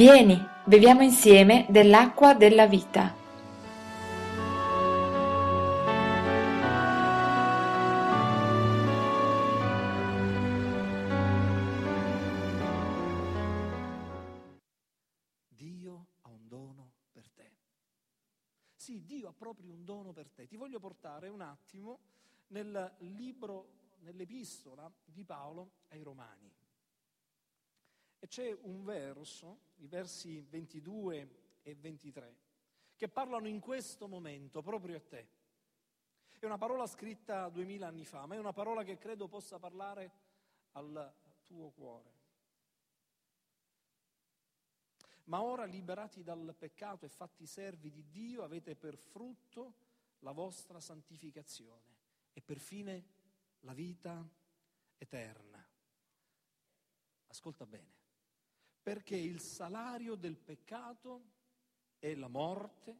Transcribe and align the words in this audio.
Vieni, 0.00 0.42
beviamo 0.64 1.02
insieme 1.02 1.66
dell'acqua 1.68 2.32
della 2.32 2.66
vita. 2.66 3.14
Dio 15.48 16.06
ha 16.22 16.30
un 16.30 16.48
dono 16.48 16.92
per 17.12 17.28
te. 17.28 17.50
Sì, 18.74 19.04
Dio 19.04 19.28
ha 19.28 19.34
proprio 19.34 19.70
un 19.70 19.84
dono 19.84 20.14
per 20.14 20.30
te. 20.30 20.46
Ti 20.46 20.56
voglio 20.56 20.80
portare 20.80 21.28
un 21.28 21.42
attimo 21.42 21.98
nel 22.46 22.94
libro, 23.00 23.68
nell'epistola 23.98 24.90
di 25.04 25.26
Paolo 25.26 25.72
ai 25.88 26.02
Romani. 26.02 26.59
E 28.22 28.28
c'è 28.28 28.54
un 28.62 28.84
verso, 28.84 29.60
i 29.76 29.86
versi 29.86 30.42
22 30.42 31.60
e 31.62 31.74
23, 31.74 32.36
che 32.94 33.08
parlano 33.08 33.48
in 33.48 33.60
questo 33.60 34.06
momento 34.06 34.60
proprio 34.60 34.98
a 34.98 35.00
te. 35.00 35.28
È 36.38 36.44
una 36.44 36.58
parola 36.58 36.86
scritta 36.86 37.48
duemila 37.48 37.86
anni 37.86 38.04
fa, 38.04 38.26
ma 38.26 38.34
è 38.34 38.38
una 38.38 38.52
parola 38.52 38.84
che 38.84 38.98
credo 38.98 39.26
possa 39.26 39.58
parlare 39.58 40.12
al 40.72 41.14
tuo 41.46 41.70
cuore. 41.70 42.18
Ma 45.24 45.42
ora, 45.42 45.64
liberati 45.64 46.22
dal 46.22 46.54
peccato 46.58 47.06
e 47.06 47.08
fatti 47.08 47.46
servi 47.46 47.90
di 47.90 48.10
Dio, 48.10 48.42
avete 48.42 48.76
per 48.76 48.98
frutto 48.98 49.74
la 50.18 50.32
vostra 50.32 50.78
santificazione 50.78 51.96
e 52.34 52.42
per 52.42 52.58
fine 52.58 53.04
la 53.60 53.72
vita 53.72 54.28
eterna. 54.98 55.66
Ascolta 57.28 57.64
bene 57.64 58.00
perché 58.82 59.16
il 59.16 59.40
salario 59.40 60.14
del 60.14 60.36
peccato 60.36 61.24
è 61.98 62.14
la 62.14 62.28
morte, 62.28 62.98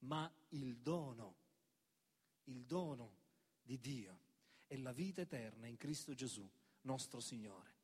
ma 0.00 0.30
il 0.50 0.76
dono, 0.76 1.36
il 2.44 2.64
dono 2.64 3.18
di 3.62 3.78
Dio 3.78 4.18
è 4.66 4.76
la 4.76 4.92
vita 4.92 5.22
eterna 5.22 5.66
in 5.66 5.76
Cristo 5.76 6.14
Gesù, 6.14 6.48
nostro 6.82 7.20
Signore. 7.20 7.78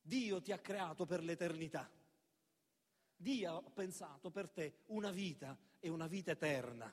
Dio 0.00 0.40
ti 0.40 0.52
ha 0.52 0.58
creato 0.58 1.04
per 1.04 1.22
l'eternità. 1.22 1.90
Dio 3.16 3.56
ha 3.56 3.70
pensato 3.70 4.30
per 4.30 4.48
te 4.48 4.82
una 4.86 5.10
vita 5.10 5.56
e 5.80 5.88
una 5.88 6.06
vita 6.06 6.30
eterna, 6.30 6.92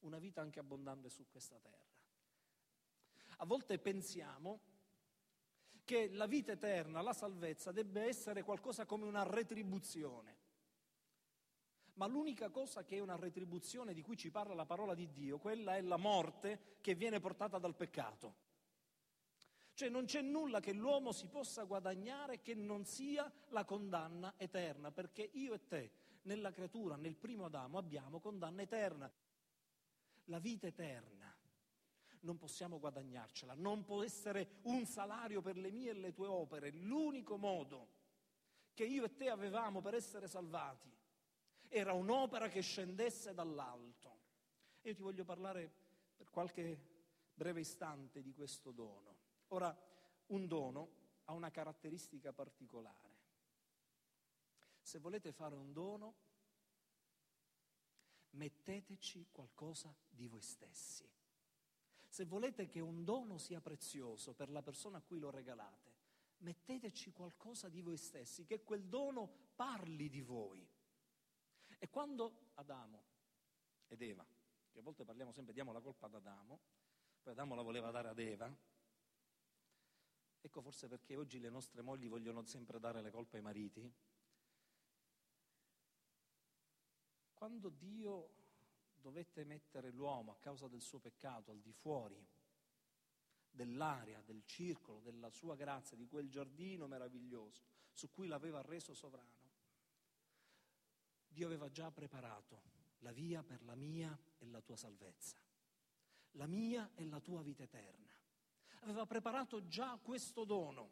una 0.00 0.18
vita 0.18 0.40
anche 0.40 0.60
abbondante 0.60 1.10
su 1.10 1.26
questa 1.30 1.58
terra. 1.58 1.80
A 3.38 3.44
volte 3.44 3.78
pensiamo 3.78 4.60
che 5.84 6.08
la 6.10 6.26
vita 6.26 6.52
eterna, 6.52 7.02
la 7.02 7.12
salvezza, 7.12 7.72
debba 7.72 8.02
essere 8.02 8.42
qualcosa 8.42 8.86
come 8.86 9.06
una 9.06 9.22
retribuzione. 9.22 10.38
Ma 11.94 12.06
l'unica 12.06 12.48
cosa 12.48 12.84
che 12.84 12.96
è 12.96 13.00
una 13.00 13.16
retribuzione 13.16 13.92
di 13.92 14.02
cui 14.02 14.16
ci 14.16 14.30
parla 14.30 14.54
la 14.54 14.64
parola 14.64 14.94
di 14.94 15.10
Dio, 15.12 15.38
quella 15.38 15.76
è 15.76 15.82
la 15.82 15.98
morte 15.98 16.78
che 16.80 16.94
viene 16.94 17.20
portata 17.20 17.58
dal 17.58 17.76
peccato. 17.76 18.50
Cioè 19.74 19.88
non 19.88 20.04
c'è 20.04 20.20
nulla 20.20 20.60
che 20.60 20.72
l'uomo 20.72 21.12
si 21.12 21.26
possa 21.28 21.64
guadagnare 21.64 22.40
che 22.40 22.54
non 22.54 22.84
sia 22.84 23.30
la 23.48 23.64
condanna 23.64 24.34
eterna, 24.36 24.90
perché 24.90 25.28
io 25.34 25.54
e 25.54 25.66
te, 25.66 25.92
nella 26.22 26.50
creatura, 26.50 26.96
nel 26.96 27.16
primo 27.16 27.46
Adamo, 27.46 27.78
abbiamo 27.78 28.20
condanna 28.20 28.62
eterna. 28.62 29.10
La 30.26 30.38
vita 30.38 30.66
eterna 30.66 31.21
non 32.22 32.36
possiamo 32.36 32.78
guadagnarcela, 32.78 33.54
non 33.54 33.84
può 33.84 34.02
essere 34.02 34.58
un 34.62 34.84
salario 34.86 35.40
per 35.40 35.56
le 35.56 35.70
mie 35.70 35.90
e 35.90 35.94
le 35.94 36.12
tue 36.12 36.26
opere. 36.26 36.70
L'unico 36.70 37.36
modo 37.36 38.00
che 38.74 38.84
io 38.84 39.04
e 39.04 39.14
te 39.14 39.28
avevamo 39.28 39.80
per 39.80 39.94
essere 39.94 40.28
salvati 40.28 40.90
era 41.68 41.92
un'opera 41.92 42.48
che 42.48 42.60
scendesse 42.60 43.34
dall'alto. 43.34 44.20
E 44.82 44.90
io 44.90 44.94
ti 44.94 45.02
voglio 45.02 45.24
parlare 45.24 45.70
per 46.16 46.30
qualche 46.30 46.90
breve 47.34 47.60
istante 47.60 48.22
di 48.22 48.32
questo 48.32 48.70
dono. 48.70 49.16
Ora, 49.48 49.76
un 50.26 50.46
dono 50.46 51.00
ha 51.24 51.32
una 51.32 51.50
caratteristica 51.50 52.32
particolare. 52.32 53.10
Se 54.80 54.98
volete 54.98 55.32
fare 55.32 55.54
un 55.54 55.72
dono, 55.72 56.14
metteteci 58.30 59.28
qualcosa 59.30 59.94
di 60.08 60.26
voi 60.26 60.40
stessi. 60.40 61.08
Se 62.12 62.26
volete 62.26 62.68
che 62.68 62.80
un 62.80 63.04
dono 63.04 63.38
sia 63.38 63.62
prezioso 63.62 64.34
per 64.34 64.50
la 64.50 64.60
persona 64.60 64.98
a 64.98 65.00
cui 65.00 65.18
lo 65.18 65.30
regalate, 65.30 65.94
metteteci 66.40 67.10
qualcosa 67.10 67.70
di 67.70 67.80
voi 67.80 67.96
stessi, 67.96 68.44
che 68.44 68.62
quel 68.64 68.84
dono 68.84 69.26
parli 69.54 70.10
di 70.10 70.20
voi. 70.20 70.62
E 71.78 71.88
quando 71.88 72.50
Adamo 72.56 73.02
ed 73.88 74.02
Eva, 74.02 74.26
che 74.70 74.78
a 74.78 74.82
volte 74.82 75.06
parliamo 75.06 75.32
sempre, 75.32 75.54
diamo 75.54 75.72
la 75.72 75.80
colpa 75.80 76.04
ad 76.04 76.16
Adamo, 76.16 76.60
poi 77.22 77.32
Adamo 77.32 77.54
la 77.54 77.62
voleva 77.62 77.90
dare 77.90 78.08
ad 78.08 78.18
Eva, 78.18 78.54
ecco 80.38 80.60
forse 80.60 80.88
perché 80.88 81.16
oggi 81.16 81.40
le 81.40 81.48
nostre 81.48 81.80
mogli 81.80 82.10
vogliono 82.10 82.44
sempre 82.44 82.78
dare 82.78 83.00
le 83.00 83.10
colpe 83.10 83.38
ai 83.38 83.42
mariti, 83.42 83.90
quando 87.32 87.70
Dio 87.70 88.41
dovette 89.02 89.44
mettere 89.44 89.90
l'uomo 89.90 90.32
a 90.32 90.38
causa 90.38 90.68
del 90.68 90.80
suo 90.80 90.98
peccato 90.98 91.50
al 91.50 91.60
di 91.60 91.72
fuori 91.72 92.26
dell'area, 93.50 94.22
del 94.22 94.42
circolo, 94.46 95.00
della 95.00 95.28
sua 95.28 95.54
grazia, 95.56 95.96
di 95.96 96.06
quel 96.06 96.30
giardino 96.30 96.86
meraviglioso 96.86 97.64
su 97.92 98.10
cui 98.10 98.26
l'aveva 98.26 98.62
reso 98.62 98.94
sovrano, 98.94 99.50
Dio 101.28 101.46
aveva 101.46 101.70
già 101.70 101.90
preparato 101.90 102.70
la 103.00 103.12
via 103.12 103.42
per 103.42 103.62
la 103.64 103.74
mia 103.74 104.16
e 104.38 104.46
la 104.46 104.60
tua 104.60 104.76
salvezza, 104.76 105.36
la 106.32 106.46
mia 106.46 106.90
e 106.94 107.04
la 107.04 107.20
tua 107.20 107.42
vita 107.42 107.62
eterna. 107.62 108.10
Aveva 108.80 109.06
preparato 109.06 109.66
già 109.66 109.98
questo 110.02 110.44
dono, 110.44 110.90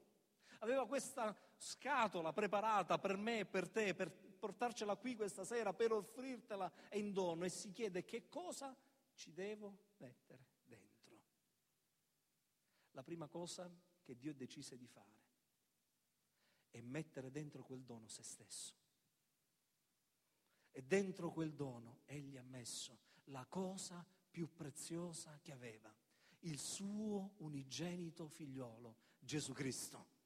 aveva 0.60 0.86
questa 0.86 1.36
scatola 1.56 2.32
preparata 2.32 2.98
per 2.98 3.16
me 3.16 3.40
e 3.40 3.46
per 3.46 3.68
te, 3.68 3.94
per 3.94 4.10
portarcela 4.40 4.96
qui 4.96 5.14
questa 5.14 5.44
sera 5.44 5.72
per 5.72 5.92
offrirtela 5.92 6.72
in 6.94 7.12
dono 7.12 7.44
e 7.44 7.50
si 7.50 7.70
chiede 7.70 8.04
che 8.04 8.28
cosa 8.28 8.76
ci 9.14 9.32
devo 9.32 9.92
mettere 9.98 10.46
dentro. 10.64 11.20
La 12.92 13.04
prima 13.04 13.28
cosa 13.28 13.70
che 14.02 14.16
Dio 14.16 14.34
decise 14.34 14.76
di 14.76 14.86
fare 14.86 15.18
è 16.70 16.80
mettere 16.80 17.30
dentro 17.30 17.62
quel 17.62 17.84
dono 17.84 18.08
se 18.08 18.22
stesso. 18.22 18.74
E 20.72 20.82
dentro 20.82 21.30
quel 21.30 21.52
dono 21.52 22.00
egli 22.06 22.36
ha 22.36 22.42
messo 22.42 22.98
la 23.24 23.44
cosa 23.46 24.04
più 24.30 24.54
preziosa 24.54 25.38
che 25.42 25.52
aveva, 25.52 25.94
il 26.40 26.58
suo 26.58 27.34
unigenito 27.38 28.26
figliolo, 28.26 28.96
Gesù 29.18 29.52
Cristo. 29.52 30.18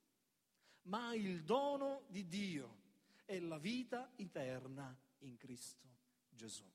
Ma 0.83 1.15
il 1.15 1.43
dono 1.43 2.05
di 2.09 2.27
Dio 2.27 2.83
è 3.25 3.39
la 3.41 3.59
vita 3.59 4.13
eterna 4.17 4.97
in 5.21 5.37
Cristo 5.37 5.89
Gesù. 6.29 6.71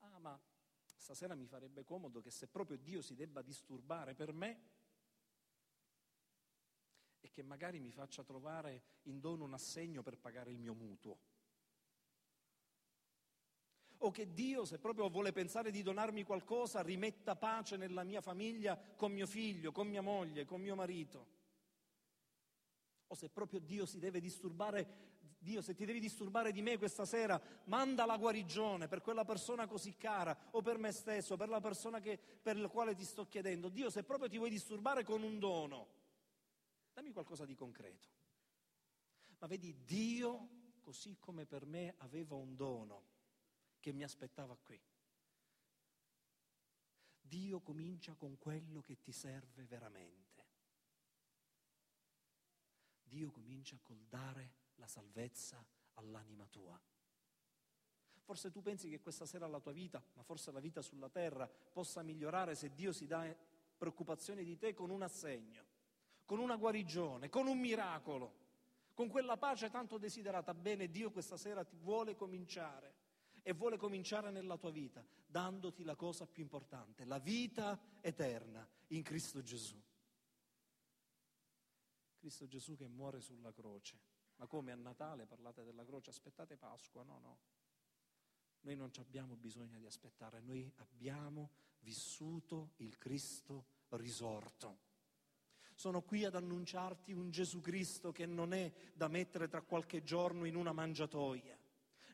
Ah, 0.00 0.18
ma 0.18 0.40
stasera 0.84 1.34
mi 1.34 1.46
farebbe 1.46 1.84
comodo 1.84 2.20
che 2.20 2.30
se 2.30 2.46
proprio 2.46 2.78
Dio 2.78 3.02
si 3.02 3.14
debba 3.14 3.42
disturbare 3.42 4.14
per 4.14 4.32
me 4.32 4.68
e 7.20 7.30
che 7.30 7.42
magari 7.42 7.80
mi 7.80 7.90
faccia 7.90 8.22
trovare 8.22 8.82
in 9.02 9.20
dono 9.20 9.44
un 9.44 9.54
assegno 9.54 10.02
per 10.02 10.18
pagare 10.18 10.50
il 10.50 10.58
mio 10.58 10.74
mutuo. 10.74 11.18
O 14.02 14.10
che 14.10 14.32
Dio, 14.32 14.64
se 14.64 14.78
proprio 14.78 15.10
vuole 15.10 15.30
pensare 15.32 15.70
di 15.70 15.82
donarmi 15.82 16.22
qualcosa, 16.22 16.80
rimetta 16.80 17.36
pace 17.36 17.76
nella 17.76 18.02
mia 18.02 18.22
famiglia 18.22 18.78
con 18.96 19.12
mio 19.12 19.26
figlio, 19.26 19.72
con 19.72 19.88
mia 19.88 20.00
moglie, 20.00 20.46
con 20.46 20.62
mio 20.62 20.74
marito 20.74 21.38
o 23.10 23.14
se 23.14 23.28
proprio 23.28 23.58
Dio 23.58 23.86
si 23.86 23.98
deve 23.98 24.20
disturbare, 24.20 24.86
Dio 25.38 25.62
se 25.62 25.74
ti 25.74 25.84
devi 25.84 25.98
disturbare 25.98 26.52
di 26.52 26.62
me 26.62 26.78
questa 26.78 27.04
sera, 27.04 27.40
manda 27.64 28.06
la 28.06 28.16
guarigione 28.16 28.86
per 28.86 29.00
quella 29.00 29.24
persona 29.24 29.66
così 29.66 29.96
cara 29.96 30.36
o 30.52 30.62
per 30.62 30.78
me 30.78 30.92
stesso, 30.92 31.36
per 31.36 31.48
la 31.48 31.60
persona 31.60 31.98
che, 31.98 32.18
per 32.18 32.56
la 32.56 32.68
quale 32.68 32.94
ti 32.94 33.04
sto 33.04 33.26
chiedendo. 33.26 33.68
Dio 33.68 33.90
se 33.90 34.04
proprio 34.04 34.28
ti 34.28 34.38
vuoi 34.38 34.50
disturbare 34.50 35.02
con 35.02 35.22
un 35.22 35.40
dono, 35.40 35.88
dammi 36.92 37.10
qualcosa 37.10 37.44
di 37.44 37.56
concreto. 37.56 38.08
Ma 39.38 39.48
vedi, 39.48 39.74
Dio, 39.84 40.48
così 40.80 41.16
come 41.18 41.46
per 41.46 41.66
me 41.66 41.94
aveva 41.98 42.36
un 42.36 42.54
dono 42.54 43.04
che 43.80 43.92
mi 43.92 44.04
aspettava 44.04 44.56
qui. 44.56 44.80
Dio 47.20 47.60
comincia 47.60 48.14
con 48.14 48.38
quello 48.38 48.82
che 48.82 49.00
ti 49.00 49.10
serve 49.10 49.64
veramente. 49.64 50.39
Dio 53.10 53.32
comincia 53.32 53.76
col 53.82 54.04
dare 54.08 54.52
la 54.76 54.86
salvezza 54.86 55.62
all'anima 55.94 56.46
tua. 56.46 56.80
Forse 58.22 58.52
tu 58.52 58.62
pensi 58.62 58.88
che 58.88 59.00
questa 59.00 59.26
sera 59.26 59.48
la 59.48 59.58
tua 59.58 59.72
vita, 59.72 60.00
ma 60.14 60.22
forse 60.22 60.52
la 60.52 60.60
vita 60.60 60.80
sulla 60.80 61.08
terra, 61.08 61.48
possa 61.48 62.02
migliorare 62.02 62.54
se 62.54 62.72
Dio 62.72 62.92
si 62.92 63.08
dà 63.08 63.26
preoccupazione 63.76 64.44
di 64.44 64.56
te 64.56 64.72
con 64.72 64.90
un 64.90 65.02
assegno, 65.02 65.64
con 66.24 66.38
una 66.38 66.54
guarigione, 66.54 67.28
con 67.28 67.48
un 67.48 67.58
miracolo, 67.58 68.34
con 68.94 69.08
quella 69.08 69.36
pace 69.36 69.70
tanto 69.70 69.98
desiderata. 69.98 70.54
Bene, 70.54 70.88
Dio 70.88 71.10
questa 71.10 71.36
sera 71.36 71.64
ti 71.64 71.76
vuole 71.76 72.14
cominciare 72.14 72.94
e 73.42 73.52
vuole 73.52 73.76
cominciare 73.76 74.30
nella 74.30 74.56
tua 74.56 74.70
vita, 74.70 75.04
dandoti 75.26 75.82
la 75.82 75.96
cosa 75.96 76.28
più 76.28 76.44
importante, 76.44 77.04
la 77.04 77.18
vita 77.18 77.76
eterna 78.00 78.64
in 78.88 79.02
Cristo 79.02 79.42
Gesù. 79.42 79.76
Cristo 82.20 82.46
Gesù 82.46 82.76
che 82.76 82.86
muore 82.86 83.20
sulla 83.20 83.50
croce. 83.50 83.98
Ma 84.36 84.46
come 84.46 84.72
a 84.72 84.76
Natale 84.76 85.26
parlate 85.26 85.64
della 85.64 85.84
croce? 85.84 86.10
Aspettate 86.10 86.56
Pasqua? 86.56 87.02
No, 87.02 87.18
no. 87.18 87.38
Noi 88.60 88.76
non 88.76 88.90
abbiamo 88.98 89.36
bisogno 89.36 89.78
di 89.78 89.86
aspettare, 89.86 90.40
noi 90.40 90.70
abbiamo 90.76 91.50
vissuto 91.80 92.72
il 92.76 92.98
Cristo 92.98 93.64
risorto. 93.90 94.88
Sono 95.74 96.02
qui 96.02 96.24
ad 96.24 96.34
annunciarti 96.34 97.12
un 97.12 97.30
Gesù 97.30 97.62
Cristo 97.62 98.12
che 98.12 98.26
non 98.26 98.52
è 98.52 98.70
da 98.92 99.08
mettere 99.08 99.48
tra 99.48 99.62
qualche 99.62 100.02
giorno 100.02 100.44
in 100.44 100.56
una 100.56 100.72
mangiatoia, 100.72 101.58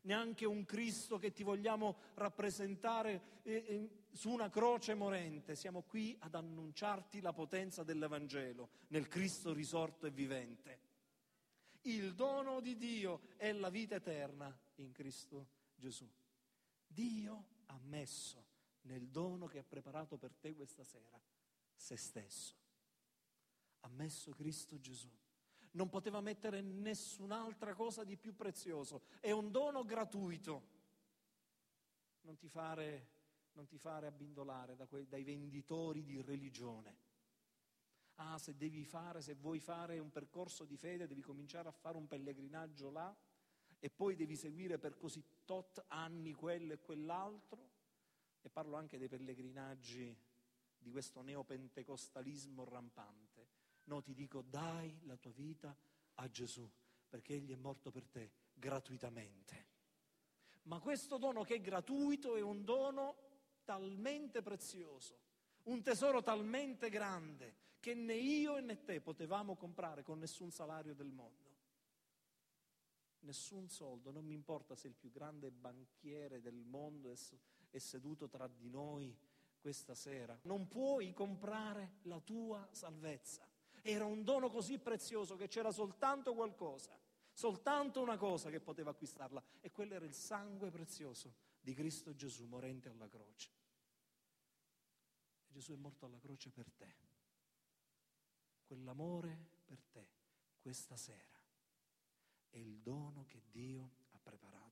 neanche 0.07 0.47
un 0.47 0.65
Cristo 0.65 1.19
che 1.19 1.33
ti 1.33 1.43
vogliamo 1.43 1.97
rappresentare 2.15 3.41
eh, 3.43 3.53
eh, 3.53 3.91
su 4.13 4.31
una 4.31 4.49
croce 4.49 4.95
morente. 4.95 5.55
Siamo 5.55 5.83
qui 5.83 6.17
ad 6.21 6.35
annunciarti 6.35 7.21
la 7.21 7.33
potenza 7.33 7.83
dell'Evangelo 7.83 8.71
nel 8.89 9.09
Cristo 9.09 9.53
risorto 9.53 10.07
e 10.07 10.11
vivente. 10.11 10.81
Il 11.83 12.15
dono 12.15 12.61
di 12.61 12.77
Dio 12.77 13.29
è 13.37 13.53
la 13.53 13.69
vita 13.69 13.97
eterna 13.97 14.57
in 14.77 14.91
Cristo 14.93 15.49
Gesù. 15.75 16.09
Dio 16.87 17.47
ha 17.67 17.79
messo 17.85 18.45
nel 18.83 19.09
dono 19.09 19.47
che 19.47 19.59
ha 19.59 19.65
preparato 19.65 20.17
per 20.17 20.35
te 20.35 20.55
questa 20.55 20.85
sera 20.85 21.21
se 21.75 21.97
stesso. 21.97 22.55
Ha 23.81 23.89
messo 23.89 24.33
Cristo 24.33 24.81
Gesù. 24.81 25.11
Non 25.77 25.91
poteva 25.91 26.23
mettere 26.23 26.63
nessun'altra 26.63 27.75
cosa 27.75 28.03
di 28.03 28.17
più 28.17 28.35
prezioso. 28.35 29.03
È 29.21 29.31
un 29.31 29.51
dono 29.51 29.85
gratuito. 29.85 30.75
Non 32.23 32.39
ti 32.39 32.49
fare, 32.49 33.09
non 33.53 33.67
ti 33.67 33.77
fare 33.77 34.07
abbindolare 34.07 34.75
da 34.75 34.87
quei, 34.87 35.07
dai 35.07 35.23
venditori 35.23 36.03
di 36.03 36.21
religione. 36.23 36.97
Ah, 38.15 38.39
se 38.39 38.57
devi 38.57 38.87
fare, 38.87 39.21
se 39.21 39.35
vuoi 39.35 39.61
fare 39.61 39.99
un 39.99 40.11
percorso 40.11 40.65
di 40.65 40.79
fede, 40.79 41.07
devi 41.07 41.21
cominciare 41.21 41.69
a 41.69 41.73
fare 41.73 41.99
un 41.99 42.07
pellegrinaggio 42.07 42.91
là 42.91 43.15
e 43.79 43.91
poi 43.91 44.17
devi 44.17 44.35
seguire 44.35 44.79
per 44.79 44.97
così 44.97 45.23
tot 45.45 45.85
anni 45.89 46.33
quello 46.33 46.73
e 46.73 46.81
quell'altro. 46.81 47.75
E 48.41 48.49
parlo 48.49 48.77
anche 48.77 48.97
dei 48.97 49.09
pellegrinaggi 49.09 50.17
di 50.79 50.91
questo 50.91 51.21
neopentecostalismo 51.21 52.65
rampante. 52.65 53.66
No, 53.87 54.03
ti 54.03 54.15
dico, 54.15 54.43
dai 54.43 54.99
la 55.05 55.17
tua 55.17 55.33
vita 55.33 55.77
a 56.15 56.29
Gesù, 56.29 56.69
perché 57.09 57.35
Egli 57.35 57.53
è 57.53 57.57
morto 57.57 57.91
per 57.91 58.07
te 58.07 58.31
gratuitamente. 58.55 59.75
Ma 60.63 60.81
questo 60.81 61.19
dono 61.19 61.43
che 61.43 61.57
è 61.57 61.61
gratuito 61.61 62.37
è 62.37 62.41
un 62.41 62.65
dono 62.65 63.17
talmente 63.65 64.43
prezioso, 64.43 65.19
un 65.65 65.83
tesoro 65.83 66.23
talmente 66.23 66.89
grande, 66.89 67.65
che 67.81 67.95
né 67.95 68.15
io 68.15 68.59
né 68.61 68.83
te 68.83 69.01
potevamo 69.01 69.57
comprare 69.57 70.03
con 70.03 70.19
nessun 70.19 70.51
salario 70.51 70.95
del 70.95 71.11
mondo 71.11 71.47
nessun 73.27 73.69
soldo, 73.69 74.11
non 74.11 74.25
mi 74.25 74.35
importa 74.35 74.75
se 74.75 74.87
il 74.87 74.95
più 74.95 75.11
grande 75.11 75.51
banchiere 75.51 76.41
del 76.41 76.65
mondo 76.65 77.11
è, 77.11 77.79
seduto 77.79 78.29
tra 78.29 78.47
di 78.47 78.71
noi 78.71 79.15
questa 79.61 79.95
sera, 79.95 80.39
non 80.43 80.67
puoi 80.69 81.13
comprare 81.13 81.97
la 82.03 82.21
tua 82.21 82.67
salvezza. 82.71 83.47
Era 83.89 84.05
un 84.05 84.25
dono 84.25 84.51
così 84.51 84.79
prezioso 84.79 85.37
che 85.37 85.47
c'era 85.47 85.71
soltanto 85.71 86.35
qualcosa, 86.35 86.99
soltanto 87.33 88.01
una 88.01 88.17
cosa 88.17 88.51
che 88.51 88.59
poteva 88.59 88.91
acquistarla 88.91 89.41
e 89.61 89.71
quello 89.71 89.95
era 89.95 90.05
il 90.05 90.13
sangue 90.13 90.71
prezioso 90.71 91.35
di 91.61 91.73
Cristo 91.73 92.13
Gesù 92.13 92.47
morente 92.47 92.89
alla 92.89 93.07
croce. 93.07 93.51
E 95.47 95.53
Gesù 95.53 95.73
è 95.73 95.77
morto 95.77 96.05
alla 96.05 96.19
croce 96.19 96.51
per 96.51 96.69
te, 96.73 96.95
quell'amore 98.65 99.39
per 99.65 99.81
te 99.85 100.09
questa 100.59 100.97
sera 100.97 101.41
è 102.51 102.59
il 102.59 102.81
dono 102.81 103.25
che 103.29 103.41
Dio 103.53 103.93
ha 104.11 104.19
preparato. 104.21 104.65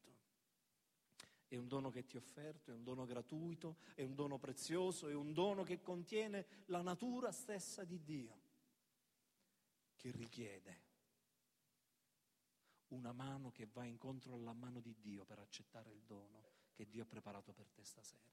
È 1.46 1.56
un 1.56 1.68
dono 1.68 1.90
che 1.90 2.04
ti 2.04 2.16
ho 2.16 2.18
offerto, 2.18 2.72
è 2.72 2.74
un 2.74 2.82
dono 2.82 3.04
gratuito, 3.04 3.76
è 3.94 4.02
un 4.02 4.16
dono 4.16 4.38
prezioso, 4.38 5.06
è 5.06 5.14
un 5.14 5.32
dono 5.32 5.62
che 5.62 5.82
contiene 5.82 6.46
la 6.66 6.82
natura 6.82 7.30
stessa 7.30 7.84
di 7.84 8.02
Dio, 8.02 8.43
che 10.04 10.10
richiede 10.10 10.82
una 12.88 13.12
mano 13.12 13.50
che 13.52 13.64
va 13.64 13.86
incontro 13.86 14.34
alla 14.34 14.52
mano 14.52 14.80
di 14.80 14.94
Dio 15.00 15.24
per 15.24 15.38
accettare 15.38 15.90
il 15.90 16.02
dono 16.02 16.44
che 16.74 16.86
Dio 16.86 17.04
ha 17.04 17.06
preparato 17.06 17.54
per 17.54 17.70
te 17.70 17.82
stasera. 17.84 18.30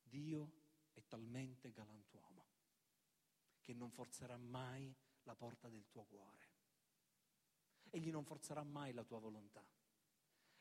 Dio 0.00 0.52
è 0.92 1.02
talmente 1.08 1.72
galantuomo 1.72 2.46
che 3.60 3.74
non 3.74 3.90
forzerà 3.90 4.36
mai 4.36 4.94
la 5.24 5.34
porta 5.34 5.68
del 5.68 5.88
tuo 5.88 6.04
cuore. 6.04 6.46
Egli 7.90 8.12
non 8.12 8.24
forzerà 8.24 8.62
mai 8.62 8.92
la 8.92 9.02
tua 9.02 9.18
volontà. 9.18 9.66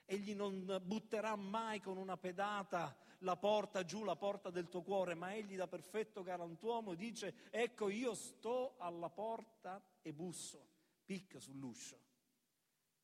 Egli 0.10 0.34
non 0.34 0.82
butterà 0.86 1.36
mai 1.36 1.82
con 1.82 1.98
una 1.98 2.16
pedata 2.16 2.96
la 3.20 3.36
porta 3.36 3.84
giù, 3.84 4.06
la 4.06 4.16
porta 4.16 4.50
del 4.50 4.70
tuo 4.70 4.82
cuore, 4.82 5.16
ma 5.16 5.36
egli 5.36 5.58
da 5.58 5.68
perfetto 5.68 6.24
galantuomo 6.24 6.94
dice, 6.94 7.50
ecco 7.50 7.90
io 7.90 8.14
sto 8.14 8.76
alla 8.78 9.10
porta 9.10 9.84
e 10.02 10.14
busso, 10.14 10.66
picca 11.04 11.42
sull'uscio. 11.42 12.00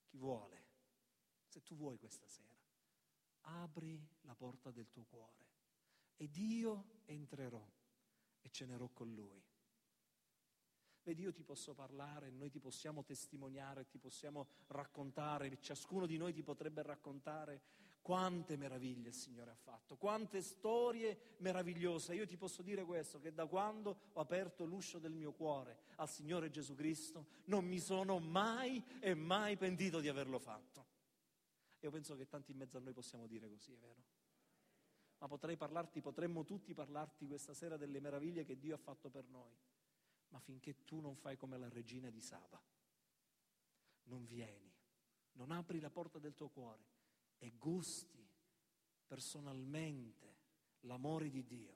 Chi 0.06 0.18
vuole? 0.18 0.62
Se 1.46 1.62
tu 1.62 1.76
vuoi 1.76 1.98
questa 1.98 2.26
sera, 2.26 2.58
apri 3.42 4.02
la 4.22 4.36
porta 4.36 4.72
del 4.72 4.90
tuo 4.90 5.04
cuore 5.04 5.52
ed 6.16 6.38
io 6.38 7.02
entrerò 7.06 7.70
e 8.40 8.50
cenerò 8.50 8.88
con 8.90 9.14
lui. 9.14 9.44
Vedi, 11.04 11.22
io 11.22 11.34
ti 11.34 11.44
posso 11.44 11.74
parlare, 11.74 12.30
noi 12.30 12.50
ti 12.50 12.60
possiamo 12.60 13.04
testimoniare, 13.04 13.88
ti 13.88 13.98
possiamo 13.98 14.48
raccontare, 14.68 15.60
ciascuno 15.60 16.06
di 16.06 16.16
noi 16.16 16.32
ti 16.32 16.44
potrebbe 16.44 16.82
raccontare 16.82 17.62
quante 18.02 18.56
meraviglie 18.56 19.10
il 19.10 19.14
Signore 19.14 19.52
ha 19.52 19.56
fatto, 19.56 19.98
quante 19.98 20.42
storie 20.42 21.36
meravigliose. 21.38 22.16
Io 22.16 22.26
ti 22.26 22.38
posso 22.38 22.62
dire 22.62 22.86
questo, 22.86 23.20
che 23.20 23.34
da 23.34 23.48
quando 23.48 23.98
ho 24.14 24.20
aperto 24.22 24.64
l'uscio 24.64 24.98
del 24.98 25.14
mio 25.14 25.34
cuore 25.34 25.80
al 25.96 26.10
Signore 26.10 26.50
Gesù 26.50 26.74
Cristo, 26.74 27.28
non 27.46 27.66
mi 27.66 27.80
sono 27.80 28.20
mai 28.20 28.82
e 29.02 29.14
mai 29.14 29.58
pentito 29.58 30.00
di 30.00 30.08
averlo 30.08 30.40
fatto. 30.40 30.86
Io 31.80 31.92
penso 31.92 32.16
che 32.16 32.28
tanti 32.28 32.52
in 32.52 32.58
mezzo 32.58 32.78
a 32.78 32.80
noi 32.80 32.94
possiamo 32.94 33.28
dire 33.28 33.50
così, 33.50 33.74
è 33.74 33.78
vero? 33.78 34.04
Ma 35.18 35.28
potrei 35.28 35.58
parlarti, 35.58 36.00
potremmo 36.00 36.46
tutti 36.46 36.74
parlarti 36.74 37.28
questa 37.28 37.54
sera 37.54 37.76
delle 37.76 38.00
meraviglie 38.00 38.46
che 38.46 38.58
Dio 38.58 38.76
ha 38.76 38.78
fatto 38.78 39.10
per 39.10 39.26
noi 39.28 39.52
ma 40.34 40.40
finché 40.40 40.84
tu 40.84 41.00
non 41.00 41.16
fai 41.16 41.38
come 41.38 41.58
la 41.58 41.70
regina 41.70 42.10
di 42.10 42.20
Saba, 42.20 42.60
non 44.06 44.26
vieni, 44.26 44.74
non 45.34 45.52
apri 45.52 45.80
la 45.80 45.92
porta 45.92 46.18
del 46.18 46.34
tuo 46.34 46.50
cuore 46.50 46.84
e 47.38 47.54
gusti 47.56 48.28
personalmente 49.06 50.38
l'amore 50.82 51.30
di 51.30 51.46
Dio, 51.46 51.76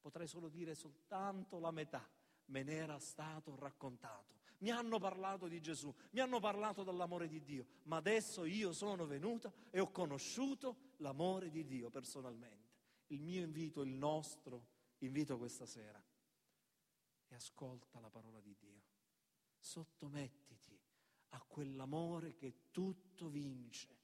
potrei 0.00 0.26
solo 0.26 0.48
dire 0.48 0.74
soltanto 0.74 1.58
la 1.58 1.70
metà, 1.70 2.08
me 2.46 2.62
n'era 2.62 2.98
stato 2.98 3.54
raccontato. 3.56 4.32
Mi 4.58 4.70
hanno 4.70 4.98
parlato 4.98 5.46
di 5.46 5.60
Gesù, 5.60 5.94
mi 6.12 6.20
hanno 6.20 6.40
parlato 6.40 6.82
dell'amore 6.82 7.28
di 7.28 7.42
Dio, 7.42 7.66
ma 7.82 7.96
adesso 7.96 8.46
io 8.46 8.72
sono 8.72 9.04
venuta 9.04 9.52
e 9.68 9.80
ho 9.80 9.90
conosciuto 9.90 10.92
l'amore 10.98 11.50
di 11.50 11.66
Dio 11.66 11.90
personalmente. 11.90 12.72
Il 13.08 13.20
mio 13.20 13.42
invito, 13.42 13.82
il 13.82 13.92
nostro 13.92 14.68
invito 14.98 15.36
questa 15.36 15.66
sera 15.66 16.02
ascolta 17.34 18.00
la 18.00 18.10
parola 18.10 18.40
di 18.40 18.54
Dio. 18.58 18.82
Sottomettiti 19.58 20.78
a 21.30 21.40
quell'amore 21.40 22.34
che 22.34 22.70
tutto 22.70 23.28
vince. 23.28 24.02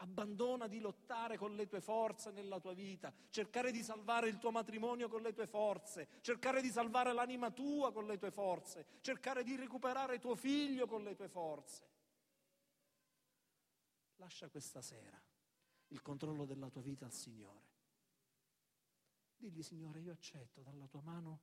Abbandona 0.00 0.68
di 0.68 0.78
lottare 0.78 1.36
con 1.36 1.56
le 1.56 1.66
tue 1.66 1.80
forze 1.80 2.30
nella 2.30 2.60
tua 2.60 2.72
vita, 2.72 3.12
cercare 3.30 3.72
di 3.72 3.82
salvare 3.82 4.28
il 4.28 4.38
tuo 4.38 4.52
matrimonio 4.52 5.08
con 5.08 5.22
le 5.22 5.32
tue 5.32 5.48
forze, 5.48 6.20
cercare 6.20 6.62
di 6.62 6.70
salvare 6.70 7.12
l'anima 7.12 7.50
tua 7.50 7.92
con 7.92 8.06
le 8.06 8.16
tue 8.16 8.30
forze, 8.30 8.86
cercare 9.00 9.42
di 9.42 9.56
recuperare 9.56 10.20
tuo 10.20 10.36
figlio 10.36 10.86
con 10.86 11.02
le 11.02 11.16
tue 11.16 11.28
forze. 11.28 11.86
Lascia 14.16 14.48
questa 14.48 14.82
sera 14.82 15.20
il 15.88 16.02
controllo 16.02 16.44
della 16.44 16.68
tua 16.68 16.82
vita 16.82 17.04
al 17.04 17.12
Signore. 17.12 17.66
Digli, 19.36 19.62
Signore, 19.62 20.00
io 20.00 20.12
accetto 20.12 20.62
dalla 20.62 20.86
tua 20.86 21.00
mano 21.00 21.40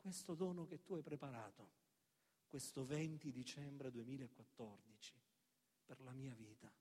questo 0.00 0.34
dono 0.34 0.64
che 0.64 0.82
tu 0.82 0.94
hai 0.94 1.02
preparato 1.02 1.78
questo 2.46 2.84
20 2.84 3.30
dicembre 3.30 3.90
2014 3.92 5.14
per 5.84 6.00
la 6.00 6.12
mia 6.12 6.34
vita. 6.34 6.72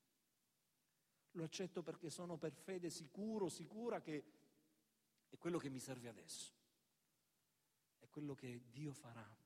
Lo 1.33 1.43
accetto 1.43 1.83
perché 1.83 2.09
sono 2.09 2.37
per 2.37 2.53
fede 2.53 2.89
sicuro, 2.89 3.49
sicura 3.49 4.01
che 4.01 4.25
è 5.29 5.37
quello 5.37 5.59
che 5.59 5.69
mi 5.69 5.79
serve 5.79 6.07
adesso. 6.07 6.53
È 7.99 8.07
quello 8.09 8.33
che 8.33 8.63
Dio 8.71 8.93
farà 8.93 9.37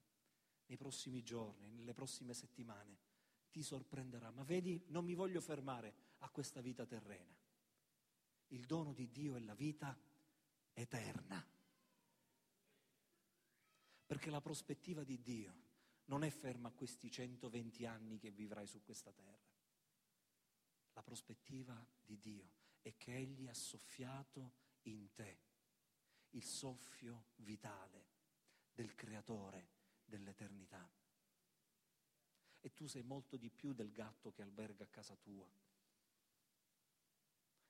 nei 0.67 0.77
prossimi 0.77 1.21
giorni, 1.23 1.71
nelle 1.71 1.93
prossime 1.93 2.33
settimane, 2.33 2.97
ti 3.51 3.61
sorprenderà. 3.61 4.31
Ma 4.31 4.43
vedi, 4.43 4.81
non 4.87 5.03
mi 5.03 5.13
voglio 5.13 5.41
fermare 5.41 5.93
a 6.19 6.29
questa 6.29 6.61
vita 6.61 6.85
terrena. 6.85 7.35
Il 8.47 8.65
dono 8.65 8.93
di 8.93 9.09
Dio 9.11 9.35
è 9.35 9.39
la 9.39 9.55
vita 9.55 9.97
eterna. 10.71 11.45
Perché 14.13 14.29
la 14.29 14.41
prospettiva 14.41 15.03
di 15.03 15.19
Dio 15.23 15.55
non 16.05 16.23
è 16.23 16.29
ferma 16.29 16.67
a 16.67 16.71
questi 16.71 17.09
120 17.09 17.87
anni 17.87 18.19
che 18.19 18.29
vivrai 18.29 18.67
su 18.67 18.83
questa 18.83 19.11
terra. 19.11 19.51
La 20.91 21.01
prospettiva 21.01 21.83
di 21.99 22.19
Dio 22.19 22.51
è 22.83 22.95
che 22.95 23.15
Egli 23.15 23.47
ha 23.47 23.53
soffiato 23.55 24.53
in 24.83 25.11
te 25.15 25.39
il 26.29 26.43
soffio 26.43 27.29
vitale 27.37 28.05
del 28.71 28.93
Creatore 28.93 29.69
dell'eternità. 30.05 30.87
E 32.61 32.73
tu 32.75 32.85
sei 32.85 33.01
molto 33.01 33.35
di 33.35 33.49
più 33.49 33.73
del 33.73 33.91
gatto 33.91 34.31
che 34.31 34.43
alberga 34.43 34.83
a 34.83 34.89
casa 34.89 35.15
tua, 35.15 35.49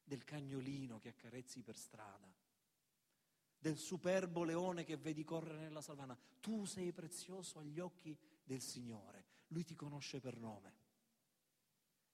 del 0.04 0.26
cagnolino 0.26 1.00
che 1.00 1.08
accarezzi 1.08 1.64
per 1.64 1.78
strada, 1.78 2.30
del 3.64 3.78
superbo 3.78 4.44
leone 4.44 4.84
che 4.84 4.98
vedi 4.98 5.24
correre 5.24 5.60
nella 5.60 5.80
savana. 5.80 6.20
Tu 6.42 6.66
sei 6.66 6.92
prezioso 6.92 7.60
agli 7.60 7.80
occhi 7.80 8.14
del 8.44 8.60
Signore. 8.60 9.24
Lui 9.48 9.64
ti 9.64 9.74
conosce 9.74 10.20
per 10.20 10.38
nome. 10.38 10.74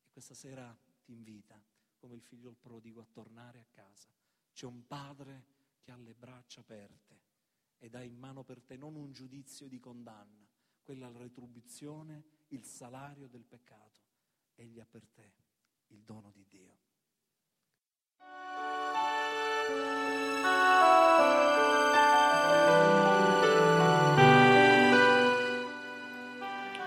E 0.03 0.11
questa 0.11 0.35
sera 0.35 0.77
ti 1.01 1.11
invita, 1.11 1.59
come 1.97 2.13
il 2.13 2.21
figlio 2.21 2.53
prodigo, 2.53 3.01
a 3.01 3.07
tornare 3.11 3.61
a 3.61 3.65
casa. 3.71 4.09
C'è 4.53 4.67
un 4.67 4.85
padre 4.85 5.45
che 5.81 5.89
ha 5.89 5.97
le 5.97 6.13
braccia 6.13 6.59
aperte 6.59 7.19
ed 7.79 7.95
ha 7.95 8.03
in 8.03 8.15
mano 8.15 8.43
per 8.43 8.61
te 8.61 8.77
non 8.77 8.93
un 8.93 9.11
giudizio 9.11 9.67
di 9.67 9.79
condanna, 9.79 10.47
quella 10.83 11.09
la 11.09 11.17
retribuzione, 11.17 12.25
il 12.49 12.63
salario 12.63 13.27
del 13.27 13.43
peccato. 13.43 14.01
Egli 14.53 14.79
ha 14.79 14.85
per 14.85 15.07
te 15.07 15.33
il 15.87 16.03
dono 16.03 16.29
di 16.29 16.45
Dio. 16.45 16.77